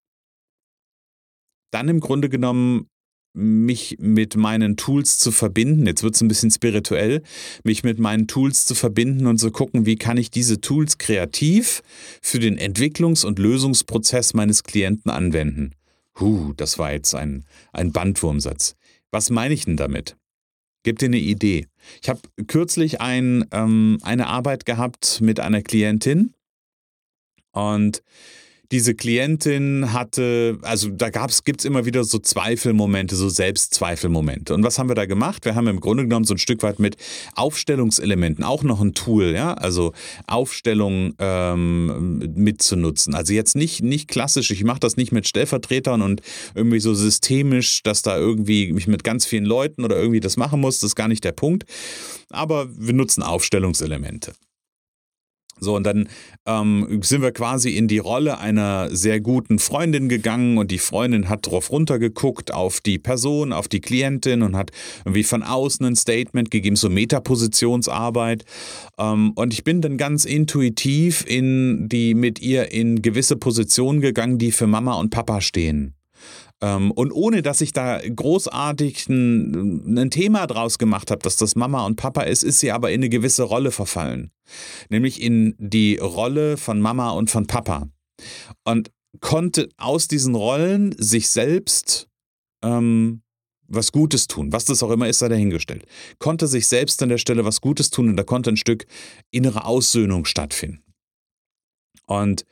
dann 1.72 1.89
im 1.89 2.01
Grunde 2.01 2.29
genommen 2.29 2.89
mich 3.34 3.98
mit 4.00 4.36
meinen 4.38 4.77
Tools 4.77 5.17
zu 5.17 5.31
verbinden, 5.31 5.86
jetzt 5.86 6.03
wird 6.03 6.15
es 6.15 6.22
ein 6.22 6.29
bisschen 6.29 6.51
spirituell, 6.51 7.22
mich 7.63 7.84
mit 7.84 8.00
meinen 8.00 8.27
Tools 8.27 8.65
zu 8.65 8.75
verbinden 8.75 9.25
und 9.25 9.39
zu 9.39 9.51
gucken, 9.51 9.86
wie 9.86 9.98
kann 9.98 10.17
ich 10.17 10.31
diese 10.31 10.62
Tools 10.62 10.98
kreativ 10.98 11.81
für 12.22 12.39
den 12.39 12.57
Entwicklungs- 12.57 13.25
und 13.25 13.39
Lösungsprozess 13.39 14.34
meines 14.34 14.63
Klienten 14.63 15.12
anwenden. 15.12 15.72
Huh, 16.19 16.53
das 16.55 16.79
war 16.79 16.93
jetzt 16.93 17.13
ein, 17.13 17.43
ein 17.74 17.91
Bandwurmsatz. 17.91 18.75
Was 19.12 19.29
meine 19.29 19.53
ich 19.53 19.65
denn 19.65 19.75
damit? 19.75 20.15
Gib 20.86 21.00
dir 21.00 21.08
eine 21.08 21.18
Idee. 21.18 21.65
Ich 22.04 22.10
habe 22.10 22.22
kürzlich 22.46 23.01
ein, 23.01 23.44
ähm, 23.51 23.98
eine 24.04 24.27
Arbeit 24.27 24.68
gehabt 24.68 25.20
mit 25.20 25.39
einer 25.39 25.63
Klientin 25.63 26.36
und 27.54 28.04
diese 28.72 28.95
Klientin 28.95 29.93
hatte, 29.93 30.57
also 30.62 30.89
da 30.89 31.10
gibt 31.10 31.60
es 31.60 31.65
immer 31.65 31.86
wieder 31.86 32.03
so 32.03 32.19
Zweifelmomente, 32.19 33.15
so 33.15 33.29
Selbstzweifelmomente. 33.29 34.53
Und 34.53 34.63
was 34.63 34.79
haben 34.79 34.89
wir 34.89 34.95
da 34.95 35.05
gemacht? 35.05 35.45
Wir 35.45 35.55
haben 35.55 35.67
im 35.67 35.79
Grunde 35.79 36.03
genommen 36.03 36.25
so 36.25 36.34
ein 36.34 36.38
Stück 36.38 36.63
weit 36.63 36.79
mit 36.79 36.98
Aufstellungselementen, 37.36 38.43
auch 38.43 38.63
noch 38.63 38.81
ein 38.81 38.93
Tool, 38.93 39.34
ja, 39.34 39.53
also 39.53 39.93
Aufstellung 40.27 41.13
ähm, 41.19 42.19
mitzunutzen. 42.36 43.15
Also 43.15 43.34
jetzt 43.34 43.55
nicht, 43.55 43.81
nicht 43.81 44.07
klassisch, 44.07 44.51
ich 44.51 44.63
mache 44.63 44.79
das 44.79 44.98
nicht 44.98 45.12
mit 45.12 45.27
Stellvertretern 45.27 46.01
und 46.01 46.22
irgendwie 46.53 46.79
so 46.79 46.93
systemisch, 46.93 47.84
dass 47.84 48.01
da 48.01 48.17
irgendwie 48.17 48.74
mich 48.74 48.88
mit 48.88 49.03
ganz 49.03 49.25
vielen 49.25 49.45
Leuten 49.45 49.84
oder 49.84 49.98
irgendwie 49.98 50.19
das 50.19 50.38
machen 50.38 50.62
muss, 50.62 50.79
das 50.79 50.91
ist 50.91 50.95
gar 50.95 51.07
nicht 51.07 51.24
der 51.24 51.31
Punkt. 51.31 51.65
Aber 52.29 52.67
wir 52.77 52.93
nutzen 52.93 53.24
Aufstellungselemente. 53.24 54.34
So, 55.59 55.75
und 55.75 55.85
dann 55.85 56.09
ähm, 56.45 57.00
sind 57.01 57.21
wir 57.21 57.31
quasi 57.31 57.77
in 57.77 57.88
die 57.88 57.97
Rolle 57.97 58.39
einer 58.39 58.93
sehr 58.93 59.21
guten 59.21 59.57
Freundin 59.57 60.09
gegangen 60.09 60.57
und 60.57 60.69
die 60.69 60.79
Freundin 60.79 61.29
hat 61.29 61.47
drauf 61.47 61.71
runtergeguckt 61.71 62.53
auf 62.53 62.81
die 62.81 63.00
Person, 63.00 63.53
auf 63.53 63.69
die 63.69 63.79
Klientin 63.79 64.41
und 64.41 64.57
hat 64.57 64.71
irgendwie 65.05 65.24
von 65.24 65.43
außen 65.43 65.85
ein 65.85 65.95
Statement 65.95 66.51
gegeben, 66.51 66.75
so 66.75 66.89
Metapositionsarbeit. 66.89 68.43
Ähm, 68.97 69.31
und 69.35 69.53
ich 69.53 69.63
bin 69.63 69.81
dann 69.81 69.97
ganz 69.97 70.25
intuitiv 70.25 71.24
in 71.25 71.88
die, 71.88 72.15
mit 72.15 72.41
ihr 72.41 72.71
in 72.71 73.01
gewisse 73.01 73.38
Positionen 73.38 74.01
gegangen, 74.01 74.38
die 74.38 74.51
für 74.51 74.67
Mama 74.67 74.95
und 74.95 75.09
Papa 75.09 75.39
stehen. 75.39 75.95
Ähm, 76.62 76.91
und 76.91 77.12
ohne 77.12 77.41
dass 77.41 77.62
ich 77.62 77.74
da 77.74 78.00
großartig 78.00 79.09
ein, 79.09 80.09
Thema 80.12 80.47
draus 80.47 80.77
gemacht 80.77 81.12
habe, 81.12 81.21
dass 81.21 81.35
das 81.35 81.55
Mama 81.55 81.85
und 81.85 81.95
Papa 81.95 82.21
ist, 82.21 82.43
ist 82.43 82.59
sie 82.59 82.71
aber 82.71 82.91
in 82.91 83.01
eine 83.01 83.09
gewisse 83.09 83.43
Rolle 83.43 83.71
verfallen. 83.71 84.31
Nämlich 84.89 85.21
in 85.21 85.55
die 85.57 85.97
Rolle 85.97 86.57
von 86.57 86.79
Mama 86.79 87.12
und 87.12 87.29
von 87.29 87.47
Papa. 87.47 87.89
Und 88.63 88.91
konnte 89.19 89.69
aus 89.77 90.07
diesen 90.07 90.35
Rollen 90.35 90.95
sich 90.97 91.29
selbst 91.29 92.07
ähm, 92.63 93.21
was 93.67 93.91
Gutes 93.91 94.27
tun, 94.27 94.51
was 94.51 94.65
das 94.65 94.83
auch 94.83 94.91
immer 94.91 95.09
ist, 95.09 95.19
sei 95.19 95.29
dahingestellt. 95.29 95.85
Konnte 96.19 96.47
sich 96.47 96.67
selbst 96.67 97.01
an 97.01 97.09
der 97.09 97.17
Stelle 97.17 97.45
was 97.45 97.62
Gutes 97.62 97.89
tun 97.89 98.09
und 98.09 98.17
da 98.17 98.24
konnte 98.24 98.51
ein 98.51 98.57
Stück 98.57 98.85
innere 99.31 99.65
Aussöhnung 99.65 100.25
stattfinden. 100.25 100.83
Und 102.07 102.45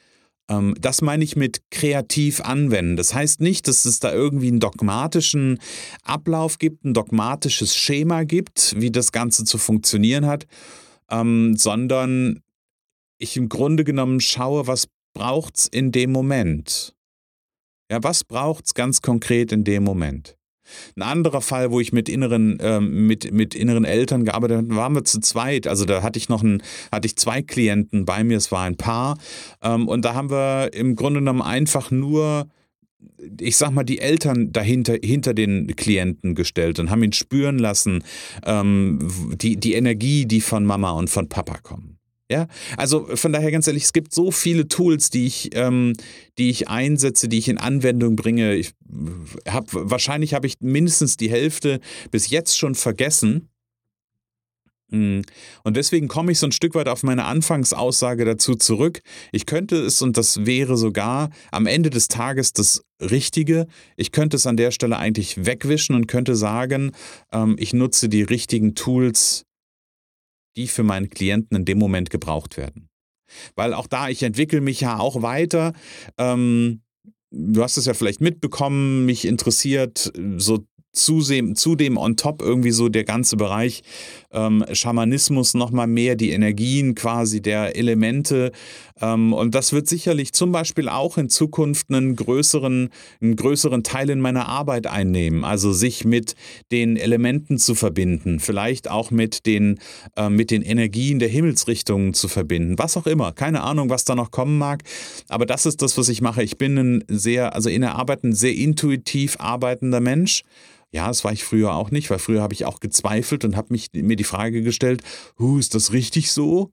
das 0.48 1.02
meine 1.02 1.24
ich 1.24 1.36
mit 1.36 1.62
kreativ 1.72 2.42
anwenden. 2.42 2.96
Das 2.98 3.14
heißt 3.14 3.40
nicht, 3.40 3.68
dass 3.68 3.86
es 3.86 4.00
da 4.00 4.12
irgendwie 4.12 4.50
einen 4.50 4.60
dogmatischen 4.60 5.60
Ablauf 6.04 6.60
gibt, 6.60 6.84
ein 6.84 6.94
dogmatisches 6.94 7.76
Schema 7.76 8.24
gibt, 8.24 8.76
wie 8.78 8.92
das 8.92 9.12
Ganze 9.12 9.46
zu 9.46 9.58
funktionieren 9.58 10.26
hat, 10.26 10.46
ähm, 11.10 11.56
sondern 11.58 12.42
ich 13.20 13.38
im 13.38 13.48
Grunde 13.48 13.84
genommen 13.84 14.20
schaue, 14.20 14.68
was 14.68 14.88
braucht 15.14 15.58
es 15.58 15.68
in 15.68 15.92
dem 15.92 16.12
Moment. 16.12 16.94
Ja, 17.90 18.04
was 18.04 18.24
braucht 18.24 18.66
es 18.66 18.74
ganz 18.74 19.02
konkret 19.02 19.52
in 19.52 19.64
dem 19.64 19.84
Moment? 19.84 20.36
Ein 20.96 21.02
anderer 21.04 21.42
Fall, 21.42 21.72
wo 21.72 21.80
ich 21.80 21.94
mit 21.94 22.10
inneren, 22.10 22.58
ähm, 22.62 23.08
mit, 23.08 23.32
mit 23.32 23.56
inneren 23.56 23.86
Eltern 23.86 24.26
gearbeitet 24.26 24.58
habe, 24.58 24.76
waren 24.76 24.96
wir 24.96 25.04
zu 25.04 25.20
zweit. 25.20 25.68
Also 25.68 25.86
da 25.86 26.04
hatte 26.04 26.20
ich 26.20 26.30
noch 26.30 26.44
ein, 26.44 26.62
hatte 26.92 27.08
ich 27.08 27.16
zwei 27.16 27.42
Klienten 27.42 28.06
bei 28.06 28.24
mir, 28.24 28.38
es 28.38 28.52
war 28.52 28.64
ein 28.64 28.78
Paar. 28.78 29.18
Ähm, 29.62 29.88
und 29.88 30.06
da 30.06 30.14
haben 30.14 30.30
wir 30.30 30.74
im 30.74 30.96
Grunde 30.96 31.20
genommen 31.20 31.42
einfach 31.42 31.92
nur 31.92 32.48
ich 33.40 33.58
sag 33.58 33.72
mal, 33.72 33.84
die 33.84 34.00
Eltern 34.00 34.52
dahinter 34.52 34.98
hinter 35.02 35.34
den 35.34 35.76
Klienten 35.76 36.36
gestellt 36.36 36.80
und 36.80 36.90
haben 36.90 37.04
ihn 37.04 37.14
spüren 37.14 37.60
lassen, 37.60 38.04
ähm, 38.46 39.36
die, 39.36 39.58
die 39.58 39.74
Energie, 39.74 40.26
die 40.26 40.42
von 40.42 40.66
Mama 40.66 40.92
und 40.92 41.10
von 41.10 41.30
Papa 41.30 41.58
kommt. 41.62 41.93
Ja, 42.34 42.48
also 42.78 43.16
von 43.16 43.32
daher 43.32 43.52
ganz 43.52 43.68
ehrlich, 43.68 43.84
es 43.84 43.94
gibt 43.94 44.12
so 44.12 44.32
viele 44.32 44.68
Tools, 44.68 45.12
die 45.12 45.28
ich, 45.28 45.52
ähm, 45.54 45.94
die 46.40 46.50
ich 46.50 46.68
einsetze, 46.68 47.28
die 47.28 47.38
ich 47.38 47.48
in 47.48 47.60
Anwendung 47.60 48.16
bringe. 48.16 48.56
Ich 48.56 48.74
hab, 49.48 49.68
wahrscheinlich 49.70 50.34
habe 50.34 50.48
ich 50.48 50.56
mindestens 50.60 51.16
die 51.16 51.30
Hälfte 51.30 51.80
bis 52.10 52.32
jetzt 52.32 52.58
schon 52.58 52.74
vergessen. 52.74 53.50
Hm. 54.90 55.22
Und 55.64 55.78
deswegen 55.78 56.08
komme 56.08 56.32
ich 56.32 56.40
so 56.40 56.48
ein 56.48 56.52
Stück 56.52 56.74
weit 56.74 56.88
auf 56.88 57.04
meine 57.04 57.26
Anfangsaussage 57.26 58.26
dazu 58.26 58.56
zurück. 58.56 59.04
Ich 59.32 59.46
könnte 59.46 59.76
es, 59.76 60.02
und 60.02 60.18
das 60.18 60.48
wäre 60.48 60.76
sogar 60.76 61.30
am 61.52 61.68
Ende 61.68 61.92
des 61.92 62.08
Tages 62.08 62.52
das 62.54 62.84
Richtige, 63.00 63.68
ich 63.96 64.12
könnte 64.12 64.38
es 64.38 64.48
an 64.48 64.58
der 64.58 64.72
Stelle 64.72 64.98
eigentlich 64.98 65.46
wegwischen 65.46 65.96
und 65.96 66.08
könnte 66.08 66.36
sagen, 66.36 66.94
ähm, 67.32 67.58
ich 67.60 67.74
nutze 67.74 68.10
die 68.10 68.24
richtigen 68.24 68.74
Tools 68.74 69.46
die 70.56 70.68
für 70.68 70.84
meinen 70.84 71.10
Klienten 71.10 71.58
in 71.58 71.66
dem 71.66 71.78
Moment 71.78 72.10
gebraucht 72.10 72.58
werden. 72.58 72.90
Weil 73.56 73.74
auch 73.74 73.88
da, 73.88 74.10
ich 74.10 74.24
entwickle 74.24 74.62
mich 74.62 74.82
ja 74.82 75.00
auch 75.00 75.22
weiter. 75.22 75.74
Ähm, 76.18 76.82
du 77.32 77.64
hast 77.64 77.78
es 77.78 77.86
ja 77.86 77.94
vielleicht 77.94 78.22
mitbekommen, 78.22 79.06
mich 79.06 79.26
interessiert 79.26 80.12
so 80.38 80.66
zudem, 80.94 81.56
zudem 81.56 81.98
on 81.98 82.16
top 82.16 82.42
irgendwie 82.42 82.72
so 82.72 82.88
der 82.88 83.04
ganze 83.04 83.36
Bereich 83.36 83.84
ähm, 84.32 84.64
Schamanismus 84.72 85.56
nochmal 85.56 85.88
mehr, 85.88 86.16
die 86.16 86.32
Energien 86.32 86.96
quasi 86.96 87.42
der 87.42 87.76
Elemente. 87.76 88.52
Ähm, 89.02 89.34
und 89.34 89.56
das 89.56 89.74
wird 89.74 89.88
sicherlich 89.88 90.34
zum 90.34 90.52
Beispiel 90.52 90.88
auch 90.88 91.18
in 91.18 91.30
Zukunft 91.30 91.90
einen 91.90 92.16
größeren, 92.16 92.90
einen 93.22 93.36
größeren 93.36 93.84
Teil 93.84 94.10
in 94.12 94.20
meiner 94.20 94.48
Arbeit 94.48 94.88
einnehmen. 94.88 95.44
Also 95.44 95.74
sich 95.74 96.06
mit 96.06 96.36
den 96.72 96.96
Elementen 96.96 97.58
zu 97.58 97.74
verbinden, 97.74 98.40
vielleicht 98.40 98.90
auch 98.90 99.10
mit 99.10 99.46
den, 99.48 99.80
äh, 100.16 100.30
mit 100.30 100.52
den 100.52 100.62
Energien 100.62 101.18
der 101.18 101.30
Himmelsrichtungen 101.30 102.14
zu 102.14 102.28
verbinden. 102.28 102.78
Was 102.78 102.98
auch 102.98 103.08
immer. 103.08 103.34
Keine 103.34 103.62
Ahnung, 103.62 103.90
was 103.90 104.06
da 104.06 104.14
noch 104.16 104.30
kommen 104.30 104.60
mag. 104.60 104.84
Aber 105.28 105.48
das 105.48 105.66
ist 105.66 105.82
das, 105.82 105.98
was 105.98 106.10
ich 106.10 106.22
mache. 106.22 106.44
Ich 106.44 106.58
bin 106.58 106.78
ein 106.78 107.04
sehr, 107.08 107.56
also 107.56 107.70
in 107.70 107.82
der 107.82 107.96
Arbeit 107.96 108.24
ein 108.24 108.34
sehr 108.34 108.54
intuitiv 108.54 109.38
arbeitender 109.40 110.00
Mensch. 110.00 110.44
Ja, 110.94 111.08
das 111.08 111.24
war 111.24 111.34
ich 111.34 111.44
früher 111.44 111.74
auch 111.74 111.90
nicht, 111.90 112.12
weil 112.12 112.20
früher 112.20 112.42
habe 112.42 112.54
ich 112.54 112.66
auch 112.66 112.80
gezweifelt 112.80 113.44
und 113.46 113.56
habe 113.56 113.70
mich 113.72 113.88
mir 113.94 114.16
die 114.16 114.24
Frage 114.24 114.62
gestellt, 114.62 115.02
huh, 115.40 115.58
ist 115.58 115.74
das 115.74 115.92
richtig 115.92 116.32
so? 116.32 116.72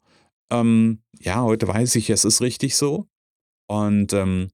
Ähm, 0.50 1.02
ja, 1.18 1.42
heute 1.42 1.66
weiß 1.66 1.96
ich, 1.96 2.10
es 2.10 2.26
ist 2.26 2.42
richtig 2.42 2.76
so. 2.76 3.06
Und 3.66 4.12
ähm, 4.12 4.50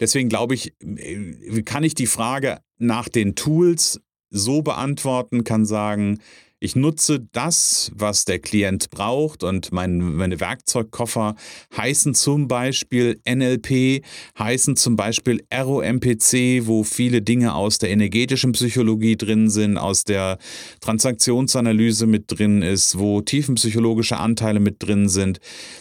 deswegen 0.00 0.28
glaube 0.28 0.54
ich, 0.54 0.74
äh, 0.80 1.62
kann 1.62 1.84
ich 1.84 1.94
die 1.94 2.08
Frage 2.08 2.60
nach 2.78 3.08
den 3.08 3.36
Tools 3.36 4.00
so 4.30 4.62
beantworten, 4.62 5.44
kann 5.44 5.64
sagen, 5.64 6.18
ich 6.62 6.76
nutze 6.76 7.26
das, 7.32 7.90
was 7.92 8.24
der 8.24 8.38
Klient 8.38 8.90
braucht 8.90 9.42
und 9.42 9.72
mein, 9.72 9.98
meine 9.98 10.38
Werkzeugkoffer 10.38 11.34
heißen 11.76 12.14
zum 12.14 12.46
Beispiel 12.46 13.20
NLP, 13.28 14.04
heißen 14.38 14.76
zum 14.76 14.94
Beispiel 14.94 15.44
ROMPC, 15.52 16.66
wo 16.66 16.84
viele 16.84 17.20
Dinge 17.20 17.54
aus 17.54 17.78
der 17.78 17.90
energetischen 17.90 18.52
Psychologie 18.52 19.16
drin 19.16 19.50
sind, 19.50 19.76
aus 19.76 20.04
der 20.04 20.38
Transaktionsanalyse 20.80 22.06
mit 22.06 22.26
drin 22.28 22.62
ist, 22.62 22.96
wo 22.96 23.20
tiefenpsychologische 23.20 24.18
Anteile 24.18 24.60
mit 24.60 24.84
drin 24.84 25.08
sind. 25.08 25.40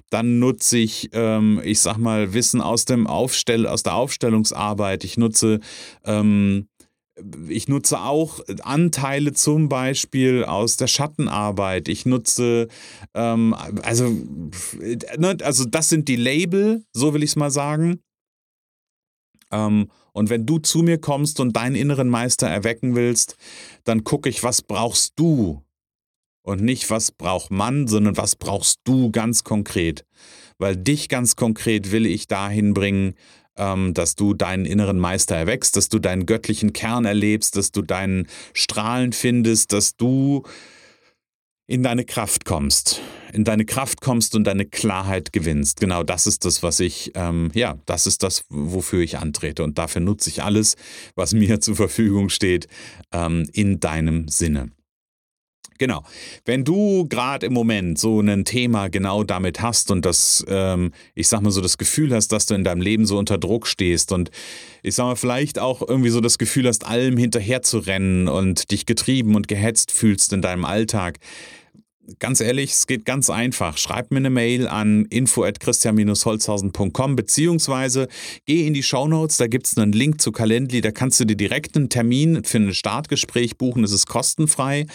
Dann 0.09 0.39
nutze 0.39 0.79
ich, 0.79 1.09
ähm, 1.13 1.61
ich 1.63 1.79
sag 1.79 1.97
mal, 1.97 2.33
Wissen 2.33 2.59
aus, 2.59 2.85
dem 2.85 3.05
Aufstell 3.05 3.67
aus 3.67 3.83
der 3.83 3.93
Aufstellungsarbeit. 3.93 5.03
Ich 5.03 5.15
nutze 5.15 5.59
ähm, 6.05 6.65
ich 7.47 7.67
nutze 7.67 7.99
auch 7.99 8.39
Anteile 8.63 9.33
zum 9.33 9.69
Beispiel 9.69 10.43
aus 10.43 10.77
der 10.77 10.87
Schattenarbeit. 10.87 11.87
Ich 11.87 12.05
nutze, 12.05 12.67
ähm, 13.13 13.55
also, 13.83 14.09
ne, 15.17 15.37
also 15.43 15.65
das 15.65 15.89
sind 15.89 16.07
die 16.07 16.15
Label, 16.15 16.83
so 16.93 17.13
will 17.13 17.23
ich 17.23 17.31
es 17.31 17.35
mal 17.35 17.51
sagen. 17.51 17.99
Ähm, 19.51 19.89
und 20.13 20.29
wenn 20.29 20.45
du 20.45 20.59
zu 20.59 20.79
mir 20.79 20.99
kommst 20.99 21.39
und 21.39 21.55
deinen 21.55 21.75
inneren 21.75 22.09
Meister 22.09 22.47
erwecken 22.47 22.95
willst, 22.95 23.37
dann 23.83 24.03
gucke 24.03 24.29
ich, 24.29 24.43
was 24.43 24.61
brauchst 24.61 25.13
du? 25.17 25.63
Und 26.43 26.61
nicht, 26.61 26.89
was 26.89 27.11
braucht 27.11 27.51
man, 27.51 27.87
sondern 27.87 28.17
was 28.17 28.35
brauchst 28.35 28.79
du 28.83 29.11
ganz 29.11 29.43
konkret. 29.43 30.05
Weil 30.57 30.75
dich 30.75 31.07
ganz 31.07 31.35
konkret 31.35 31.91
will 31.91 32.05
ich 32.05 32.27
dahin 32.27 32.73
bringen, 32.73 33.13
ähm, 33.61 33.93
dass 33.93 34.15
du 34.15 34.33
deinen 34.33 34.65
inneren 34.65 34.97
Meister 34.97 35.35
erwächst, 35.35 35.77
dass 35.77 35.87
du 35.87 35.99
deinen 35.99 36.25
göttlichen 36.25 36.73
Kern 36.73 37.05
erlebst, 37.05 37.55
dass 37.55 37.71
du 37.71 37.83
deinen 37.83 38.27
Strahlen 38.53 39.13
findest, 39.13 39.71
dass 39.71 39.95
du 39.95 40.43
in 41.67 41.83
deine 41.83 42.03
Kraft 42.03 42.43
kommst, 42.43 42.99
in 43.31 43.45
deine 43.45 43.63
Kraft 43.63 44.01
kommst 44.01 44.35
und 44.35 44.43
deine 44.43 44.65
Klarheit 44.65 45.31
gewinnst. 45.31 45.79
Genau 45.79 46.03
das 46.03 46.27
ist 46.27 46.43
das, 46.43 46.63
was 46.63 46.79
ich, 46.81 47.11
ähm, 47.15 47.49
ja, 47.53 47.77
das 47.85 48.07
ist 48.07 48.23
das, 48.23 48.43
wofür 48.49 49.01
ich 49.01 49.19
antrete. 49.19 49.63
Und 49.63 49.77
dafür 49.77 50.01
nutze 50.01 50.29
ich 50.29 50.43
alles, 50.43 50.75
was 51.15 51.33
mir 51.33 51.61
zur 51.61 51.75
Verfügung 51.75 52.29
steht, 52.29 52.67
ähm, 53.13 53.47
in 53.53 53.79
deinem 53.79 54.27
Sinne. 54.27 54.71
Genau. 55.81 56.03
Wenn 56.45 56.63
du 56.63 57.07
gerade 57.07 57.47
im 57.47 57.53
Moment 57.53 57.97
so 57.97 58.21
ein 58.21 58.45
Thema 58.45 58.87
genau 58.89 59.23
damit 59.23 59.63
hast 59.63 59.89
und 59.89 60.05
das, 60.05 60.45
ähm, 60.47 60.91
ich 61.15 61.27
sag 61.27 61.41
mal 61.41 61.49
so, 61.49 61.59
das 61.59 61.79
Gefühl 61.79 62.13
hast, 62.13 62.27
dass 62.27 62.45
du 62.45 62.53
in 62.53 62.63
deinem 62.63 62.81
Leben 62.81 63.07
so 63.07 63.17
unter 63.17 63.39
Druck 63.39 63.65
stehst 63.65 64.11
und 64.11 64.29
ich 64.83 64.93
sag 64.93 65.05
mal, 65.05 65.15
vielleicht 65.15 65.57
auch 65.57 65.81
irgendwie 65.81 66.11
so 66.11 66.21
das 66.21 66.37
Gefühl 66.37 66.67
hast, 66.67 66.85
allem 66.85 67.17
hinterher 67.17 67.63
zu 67.63 67.79
rennen 67.79 68.27
und 68.27 68.69
dich 68.69 68.85
getrieben 68.85 69.33
und 69.33 69.47
gehetzt 69.47 69.91
fühlst 69.91 70.33
in 70.33 70.43
deinem 70.43 70.65
Alltag, 70.65 71.17
ganz 72.19 72.41
ehrlich, 72.41 72.71
es 72.71 72.87
geht 72.87 73.05
ganz 73.05 73.29
einfach. 73.29 73.77
Schreib 73.77 74.11
mir 74.11 74.17
eine 74.17 74.29
Mail 74.29 74.67
an 74.67 75.05
info@christian-holzhausen.com 75.05 77.15
beziehungsweise 77.15 78.09
geh 78.45 78.67
in 78.67 78.73
die 78.73 78.83
Shownotes, 78.83 79.37
da 79.37 79.47
gibt 79.47 79.67
es 79.67 79.77
einen 79.77 79.93
Link 79.93 80.19
zu 80.21 80.31
Calendly, 80.31 80.81
da 80.81 80.91
kannst 80.91 81.19
du 81.19 81.25
dir 81.25 81.35
direkt 81.35 81.75
einen 81.75 81.89
Termin 81.89 82.43
für 82.43 82.57
ein 82.57 82.73
Startgespräch 82.73 83.57
buchen, 83.57 83.83
das 83.83 83.91
ist 83.91 84.07
kostenfrei. 84.07 84.87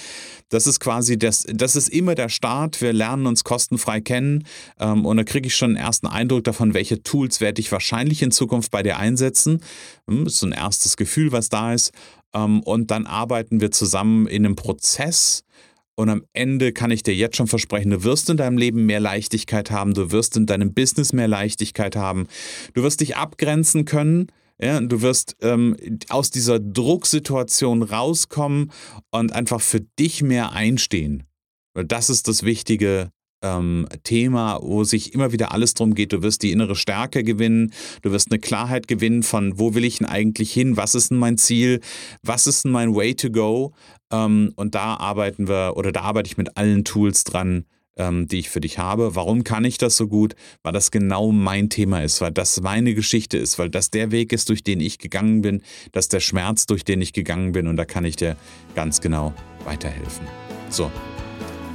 Das 0.49 0.69
ist 0.69 0.79
quasi 0.79 1.19
das, 1.19 1.45
das 1.53 1.75
ist 1.75 1.89
immer 1.89 2.15
der 2.15 2.29
Start. 2.29 2.81
Wir 2.81 2.93
lernen 2.93 3.27
uns 3.27 3.43
kostenfrei 3.43 4.01
kennen 4.01 4.45
ähm, 4.79 5.05
und 5.05 5.17
da 5.17 5.25
kriege 5.25 5.49
ich 5.49 5.57
schon 5.57 5.71
einen 5.71 5.85
ersten 5.85 6.07
Eindruck 6.07 6.45
davon, 6.45 6.73
welche 6.75 7.03
Tools 7.03 7.41
werde 7.41 7.61
ich 7.61 7.73
wahrscheinlich 7.73 8.23
in 8.23 8.31
Zukunft 8.31 8.71
bei 8.71 8.83
dir 8.83 8.99
einsetzen. 8.99 9.61
Hm, 10.09 10.25
das 10.25 10.35
ist 10.35 10.41
so 10.41 10.47
ein 10.47 10.53
erstes 10.53 10.97
Gefühl, 10.97 11.33
was 11.33 11.49
da 11.49 11.75
ist. 11.75 11.93
Ähm, 12.33 12.63
und 12.63 12.91
dann 12.91 13.07
arbeiten 13.07 13.61
wir 13.61 13.71
zusammen 13.71 14.27
in 14.27 14.45
einem 14.45 14.57
Prozess, 14.57 15.45
und 15.97 16.09
am 16.11 16.25
Ende 16.33 16.73
kann 16.73 16.91
ich 16.91 17.03
dir 17.03 17.15
jetzt 17.15 17.37
schon 17.37 17.49
versprechen, 17.49 17.91
du 17.91 18.05
wirst 18.05 18.31
in 18.31 18.37
deinem 18.37 18.59
Leben 18.59 18.87
mehr 18.87 19.01
Leichtigkeit 19.01 19.71
haben, 19.71 19.95
du 19.95 20.13
wirst 20.13 20.37
in 20.37 20.47
deinem 20.47 20.75
Business 20.75 21.13
mehr 21.13 21.29
Leichtigkeit 21.29 21.97
haben, 21.97 22.29
du 22.75 22.83
wirst 22.83 23.01
dich 23.01 23.17
abgrenzen 23.17 23.85
können, 23.85 24.29
ja, 24.61 24.81
du 24.81 25.03
wirst 25.03 25.37
ähm, 25.43 25.77
aus 26.09 26.31
dieser 26.31 26.59
Drucksituation 26.61 27.83
rauskommen 27.83 28.73
und 29.11 29.33
einfach 29.33 29.61
für 29.61 29.81
dich 29.81 30.23
mehr 30.23 30.53
einstehen. 30.53 31.25
Das 31.75 32.09
ist 32.09 32.27
das 32.27 32.43
Wichtige 32.43 33.11
ähm, 33.43 33.87
Thema, 34.03 34.59
wo 34.63 34.85
sich 34.85 35.15
immer 35.15 35.33
wieder 35.33 35.53
alles 35.53 35.75
darum 35.75 35.95
geht. 35.95 36.13
Du 36.13 36.23
wirst 36.23 36.43
die 36.43 36.53
innere 36.53 36.75
Stärke 36.75 37.23
gewinnen, 37.23 37.73
du 38.03 38.13
wirst 38.13 38.31
eine 38.31 38.39
Klarheit 38.39 38.89
gewinnen 38.89 39.23
von, 39.23 39.59
wo 39.59 39.75
will 39.75 39.85
ich 39.85 39.99
denn 39.99 40.07
eigentlich 40.07 40.53
hin, 40.53 40.77
was 40.77 40.95
ist 40.95 41.11
denn 41.11 41.19
mein 41.19 41.39
Ziel, 41.39 41.81
was 42.23 42.47
ist 42.47 42.65
denn 42.65 42.73
mein 42.73 42.95
Way 42.95 43.15
to 43.15 43.31
go. 43.31 43.73
Ähm, 44.13 44.53
und 44.57 44.75
da 44.75 44.95
arbeiten 44.97 45.49
wir 45.49 45.77
oder 45.77 45.93
da 45.93 46.03
arbeite 46.03 46.29
ich 46.29 46.37
mit 46.37 46.57
allen 46.57 46.85
Tools 46.85 47.25
dran, 47.25 47.65
ähm, 47.97 48.27
die 48.27 48.39
ich 48.39 48.51
für 48.51 48.61
dich 48.61 48.79
habe. 48.79 49.15
Warum 49.15 49.45
kann 49.45 49.65
ich 49.65 49.79
das 49.79 49.97
so 49.97 50.07
gut? 50.07 50.35
Weil 50.63 50.73
das 50.73 50.91
genau 50.91 51.33
mein 51.33 51.71
Thema 51.71 52.03
ist, 52.03 52.21
weil 52.21 52.33
das 52.33 52.61
meine 52.61 52.95
Geschichte 52.95 53.39
ist, 53.39 53.59
weil 53.59 53.71
das 53.71 53.91
der 53.91 54.11
Weg 54.11 54.33
ist, 54.33 54.49
durch 54.49 54.63
den 54.63 54.81
ich 54.81 54.99
gegangen 54.99 55.43
bin, 55.43 55.63
das 55.93 56.09
der 56.09 56.21
Schmerz, 56.21 56.67
durch 56.67 56.85
den 56.85 57.01
ich 57.01 57.13
gegangen 57.13 57.53
bin 57.53 57.67
und 57.67 57.77
da 57.77 57.85
kann 57.85 58.05
ich 58.05 58.17
dir 58.17 58.37
ganz 58.75 59.01
genau 59.01 59.33
weiterhelfen. 59.65 60.27
So, 60.69 60.91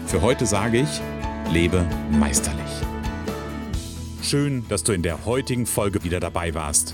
für 0.05 0.21
heute 0.21 0.45
sage 0.45 0.81
ich, 0.81 1.01
lebe 1.51 1.87
meisterlich. 2.11 2.61
Schön, 4.21 4.65
dass 4.69 4.83
du 4.83 4.93
in 4.93 5.01
der 5.01 5.25
heutigen 5.25 5.65
Folge 5.65 6.03
wieder 6.03 6.19
dabei 6.19 6.53
warst. 6.53 6.93